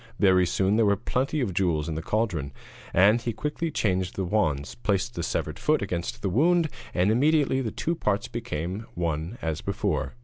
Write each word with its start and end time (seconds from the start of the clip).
Very 0.17 0.47
soon 0.47 0.77
there 0.77 0.85
were 0.87 0.95
plenty 0.95 1.41
of 1.41 1.53
jewels 1.53 1.87
in 1.87 1.93
the 1.93 2.01
cauldron, 2.01 2.51
and 2.91 3.21
he 3.21 3.31
quickly 3.33 3.69
changed 3.69 4.15
the 4.15 4.23
wands, 4.25 4.73
placed 4.73 5.13
the 5.13 5.21
severed 5.21 5.59
foot 5.59 5.83
against 5.83 6.23
the 6.23 6.29
wound, 6.29 6.69
and 6.91 7.11
immediately 7.11 7.61
the 7.61 7.69
two 7.69 7.93
parts 7.93 8.27
became 8.27 8.87
one 8.95 9.37
as 9.43 9.61
before. 9.61 10.15